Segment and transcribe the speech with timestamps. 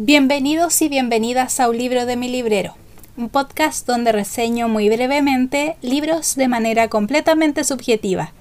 [0.00, 2.76] Bienvenidos y bienvenidas a Un libro de mi librero,
[3.16, 8.32] un podcast donde reseño muy brevemente libros de manera completamente subjetiva.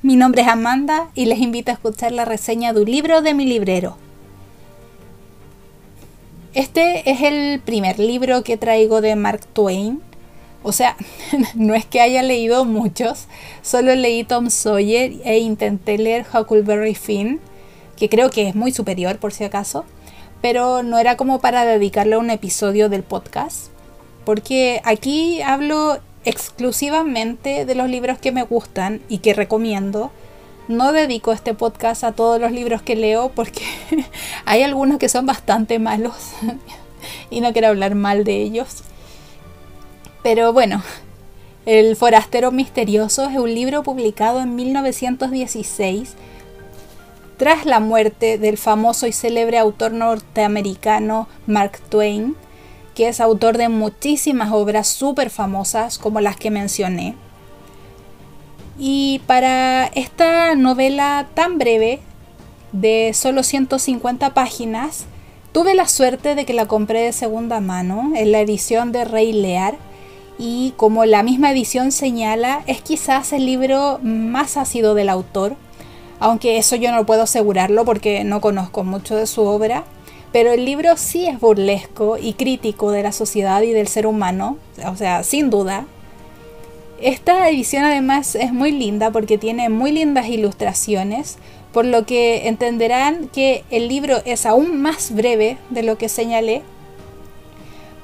[0.00, 3.34] Mi nombre es Amanda y les invito a escuchar la reseña de un libro de
[3.34, 3.98] mi librero.
[6.54, 10.00] Este es el primer libro que traigo de Mark Twain.
[10.62, 10.96] O sea,
[11.54, 13.26] no es que haya leído muchos,
[13.60, 17.40] solo leí Tom Sawyer e intenté leer Huckleberry Finn,
[17.94, 19.84] que creo que es muy superior por si acaso
[20.44, 23.68] pero no era como para dedicarle a un episodio del podcast,
[24.26, 30.12] porque aquí hablo exclusivamente de los libros que me gustan y que recomiendo.
[30.68, 33.62] No dedico este podcast a todos los libros que leo porque
[34.44, 36.32] hay algunos que son bastante malos
[37.30, 38.82] y no quiero hablar mal de ellos.
[40.22, 40.82] Pero bueno,
[41.64, 46.16] El Forastero Misterioso es un libro publicado en 1916
[47.36, 52.36] tras la muerte del famoso y célebre autor norteamericano Mark Twain,
[52.94, 57.14] que es autor de muchísimas obras súper famosas como las que mencioné.
[58.78, 62.00] Y para esta novela tan breve,
[62.72, 65.06] de solo 150 páginas,
[65.52, 69.32] tuve la suerte de que la compré de segunda mano en la edición de Rey
[69.32, 69.76] Lear
[70.38, 75.56] y como la misma edición señala, es quizás el libro más ácido del autor,
[76.18, 79.84] aunque eso yo no puedo asegurarlo porque no conozco mucho de su obra,
[80.32, 84.58] pero el libro sí es burlesco y crítico de la sociedad y del ser humano,
[84.86, 85.86] o sea, sin duda.
[87.00, 91.38] Esta edición además es muy linda porque tiene muy lindas ilustraciones,
[91.72, 96.62] por lo que entenderán que el libro es aún más breve de lo que señalé,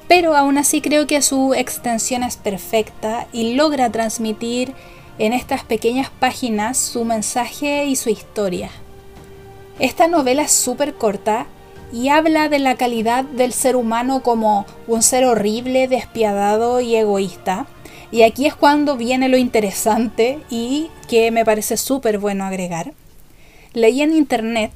[0.07, 4.73] pero aún así creo que su extensión es perfecta y logra transmitir
[5.19, 8.69] en estas pequeñas páginas su mensaje y su historia.
[9.79, 11.47] Esta novela es súper corta
[11.91, 17.67] y habla de la calidad del ser humano como un ser horrible, despiadado y egoísta.
[18.11, 22.93] Y aquí es cuando viene lo interesante y que me parece súper bueno agregar.
[23.73, 24.71] Leí en internet,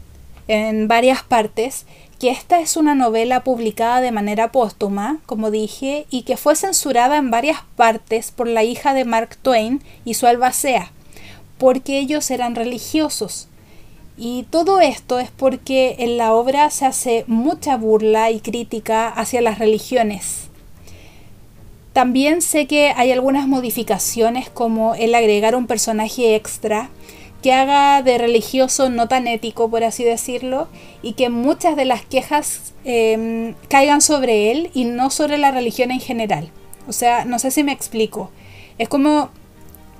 [0.47, 1.85] en varias partes,
[2.19, 7.17] que esta es una novela publicada de manera póstuma, como dije, y que fue censurada
[7.17, 10.91] en varias partes por la hija de Mark Twain y su albacea,
[11.57, 13.47] porque ellos eran religiosos.
[14.17, 19.41] Y todo esto es porque en la obra se hace mucha burla y crítica hacia
[19.41, 20.47] las religiones.
[21.91, 26.89] También sé que hay algunas modificaciones como el agregar un personaje extra
[27.45, 30.67] que haga de religioso no tan ético, por así decirlo,
[31.03, 35.91] y que muchas de las quejas em, caigan sobre él y no sobre la religión
[35.91, 36.49] en general.
[36.87, 38.31] O sea, no sé si me explico.
[38.79, 39.29] Es como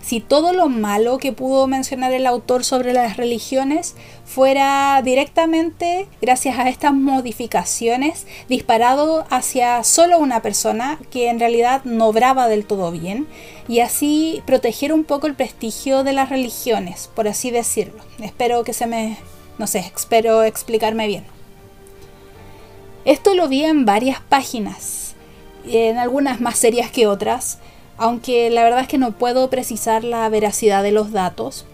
[0.06, 6.60] si todo lo malo que pudo mencionar el autor sobre las religiones fuera directamente, gracias
[6.60, 12.92] a estas modificaciones, disparado hacia solo una persona que en realidad no obraba del todo
[12.92, 13.26] bien,
[13.68, 18.04] y así proteger un poco el prestigio de las religiones, por así decirlo.
[18.20, 19.18] Espero que se me...
[19.58, 21.26] no sé, espero explicarme bien.
[23.06, 25.16] Esto lo vi en varias páginas,
[25.68, 27.58] en algunas más serias que otras,
[27.98, 31.66] aunque la verdad es que no puedo precisar la veracidad de los datos.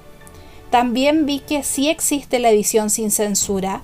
[0.70, 3.82] También vi que sí existe la edición sin censura,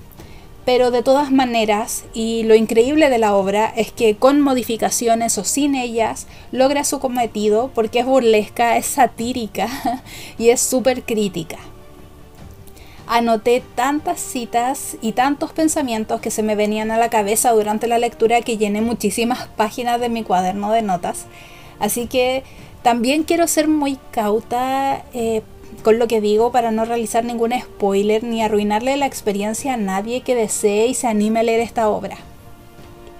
[0.64, 5.44] pero de todas maneras, y lo increíble de la obra es que con modificaciones o
[5.44, 9.68] sin ellas, logra su cometido porque es burlesca, es satírica
[10.38, 11.56] y es súper crítica.
[13.06, 17.96] Anoté tantas citas y tantos pensamientos que se me venían a la cabeza durante la
[17.96, 21.24] lectura que llené muchísimas páginas de mi cuaderno de notas
[21.80, 22.44] Así que
[22.82, 25.42] también quiero ser muy cauta eh,
[25.82, 30.22] con lo que digo para no realizar ningún spoiler ni arruinarle la experiencia a nadie
[30.22, 32.18] que desee y se anime a leer esta obra.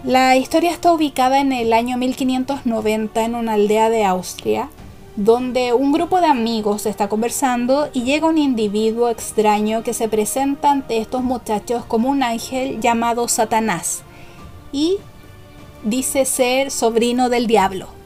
[0.05, 4.71] La historia está ubicada en el año 1590 en una aldea de Austria,
[5.17, 10.71] donde un grupo de amigos está conversando y llega un individuo extraño que se presenta
[10.71, 14.03] ante estos muchachos como un ángel llamado Satanás
[14.71, 14.99] y
[15.83, 17.98] dice ser sobrino del diablo.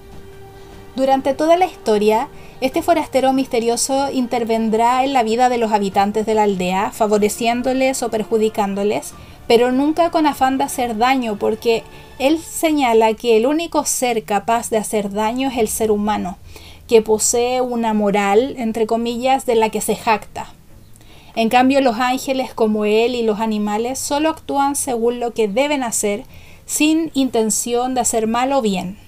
[0.95, 2.29] Durante toda la historia,
[2.61, 8.11] este forastero misterioso intervendrá en la vida de los habitantes de la aldea, favoreciéndoles o
[8.11, 9.15] perjudicándoles,
[9.49, 11.83] pero nunca con afán de hacer daño, porque
[12.19, 16.37] él señala que el único ser capaz de hacer daño es el ser humano,
[16.87, 20.53] que posee una moral, entre comillas, de la que se jacta.
[21.35, 25.83] En cambio, los ángeles como él y los animales solo actúan según lo que deben
[25.85, 26.25] hacer,
[26.67, 28.99] sin intención de hacer mal o bien.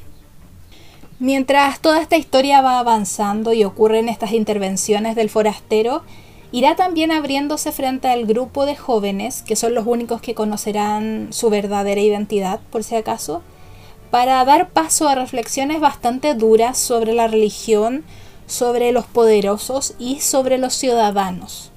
[1.21, 6.03] Mientras toda esta historia va avanzando y ocurren estas intervenciones del forastero,
[6.51, 11.51] irá también abriéndose frente al grupo de jóvenes, que son los únicos que conocerán su
[11.51, 13.43] verdadera identidad, por si acaso,
[14.11, 18.05] para dar paso a reflexiones bastante duras sobre la religión,
[18.47, 21.71] sobre los poderosos y sobre los ciudadanos.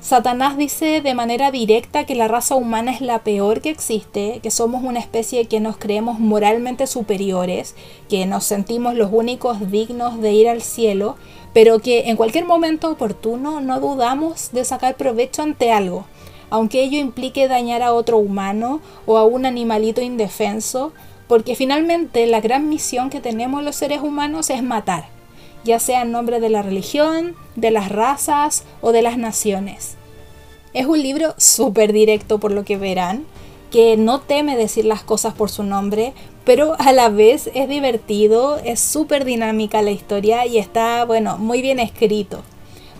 [0.00, 4.50] Satanás dice de manera directa que la raza humana es la peor que existe, que
[4.50, 7.74] somos una especie que nos creemos moralmente superiores,
[8.08, 11.16] que nos sentimos los únicos dignos de ir al cielo,
[11.52, 16.06] pero que en cualquier momento oportuno no dudamos de sacar provecho ante algo,
[16.48, 20.94] aunque ello implique dañar a otro humano o a un animalito indefenso,
[21.28, 25.19] porque finalmente la gran misión que tenemos los seres humanos es matar
[25.64, 29.96] ya sea en nombre de la religión, de las razas o de las naciones.
[30.72, 33.24] Es un libro súper directo por lo que verán,
[33.70, 36.12] que no teme decir las cosas por su nombre,
[36.44, 41.62] pero a la vez es divertido, es súper dinámica la historia y está, bueno, muy
[41.62, 42.42] bien escrito.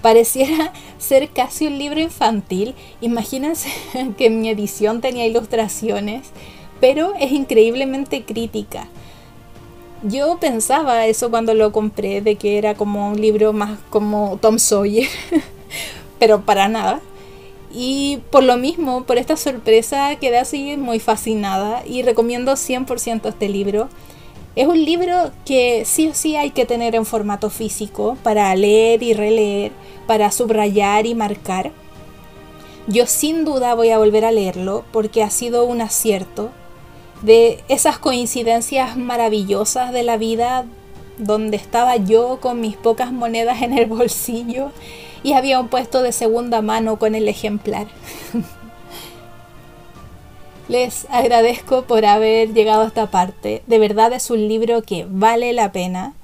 [0.02, 3.70] Pareciera ser casi un libro infantil, imagínense
[4.18, 6.28] que mi edición tenía ilustraciones,
[6.80, 8.88] pero es increíblemente crítica
[10.02, 14.58] yo pensaba eso cuando lo compré, de que era como un libro más como Tom
[14.58, 15.08] Sawyer,
[16.19, 17.00] pero para nada.
[17.73, 23.49] Y por lo mismo, por esta sorpresa, quedé así muy fascinada y recomiendo 100% este
[23.49, 23.88] libro.
[24.56, 29.03] Es un libro que sí o sí hay que tener en formato físico para leer
[29.03, 29.70] y releer,
[30.08, 31.70] para subrayar y marcar.
[32.88, 36.50] Yo sin duda voy a volver a leerlo porque ha sido un acierto
[37.22, 40.64] de esas coincidencias maravillosas de la vida
[41.19, 44.72] donde estaba yo con mis pocas monedas en el bolsillo
[45.22, 47.87] y había un puesto de segunda mano con el ejemplar.
[50.69, 53.62] Les agradezco por haber llegado a esta parte.
[53.67, 56.14] De verdad es un libro que vale la pena.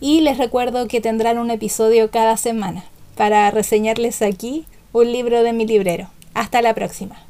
[0.00, 2.86] Y les recuerdo que tendrán un episodio cada semana
[3.18, 6.08] para reseñarles aquí un libro de mi librero.
[6.32, 7.22] Hasta la próxima.